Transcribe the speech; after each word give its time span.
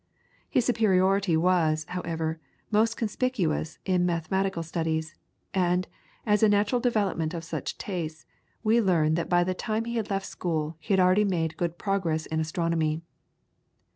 His 0.49 0.65
superiority 0.65 1.37
was, 1.37 1.85
however, 1.89 2.39
most 2.71 2.97
conspicuous 2.97 3.77
in 3.85 4.03
mathematical 4.03 4.63
studies, 4.63 5.13
and, 5.53 5.87
as 6.25 6.41
a 6.41 6.49
natural 6.49 6.81
development 6.81 7.35
of 7.35 7.43
such 7.43 7.77
tastes, 7.77 8.25
we 8.63 8.81
learn 8.81 9.13
that 9.13 9.29
by 9.29 9.43
the 9.43 9.53
time 9.53 9.85
he 9.85 9.97
had 9.97 10.09
left 10.09 10.25
school 10.25 10.75
he 10.79 10.91
had 10.93 10.99
already 10.99 11.23
made 11.23 11.55
good 11.55 11.77
progress 11.77 12.25
in 12.25 12.39
astronomy. 12.39 13.03